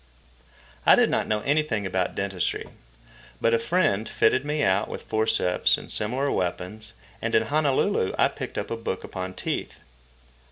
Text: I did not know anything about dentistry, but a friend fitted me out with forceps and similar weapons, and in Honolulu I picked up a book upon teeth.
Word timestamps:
I 0.83 0.95
did 0.95 1.11
not 1.11 1.27
know 1.27 1.41
anything 1.41 1.85
about 1.85 2.15
dentistry, 2.15 2.67
but 3.39 3.53
a 3.53 3.59
friend 3.59 4.09
fitted 4.09 4.43
me 4.43 4.63
out 4.63 4.87
with 4.87 5.03
forceps 5.03 5.77
and 5.77 5.91
similar 5.91 6.31
weapons, 6.31 6.93
and 7.21 7.35
in 7.35 7.43
Honolulu 7.43 8.11
I 8.17 8.29
picked 8.29 8.57
up 8.57 8.71
a 8.71 8.75
book 8.77 9.03
upon 9.03 9.35
teeth. 9.35 9.79